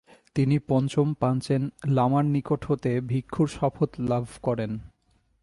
[0.35, 1.61] তিনি পঞ্চম পাঞ্চেন
[1.87, 4.71] লামার নিকট হতে ভিক্ষুর শপথ লাভ করেন।